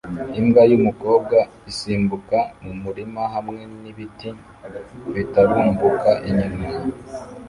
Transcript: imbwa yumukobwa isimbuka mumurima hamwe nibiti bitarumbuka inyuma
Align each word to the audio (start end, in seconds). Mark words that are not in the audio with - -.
imbwa 0.39 0.61
yumukobwa 0.71 1.37
isimbuka 1.71 2.37
mumurima 2.63 3.21
hamwe 3.33 3.61
nibiti 3.81 4.29
bitarumbuka 5.15 6.11
inyuma 6.29 6.67